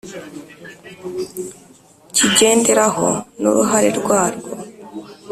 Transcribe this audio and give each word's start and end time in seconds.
Kigenderaho 2.15 3.07
n 3.41 3.43
uruhare 3.51 3.89
rwarwo 3.99 4.51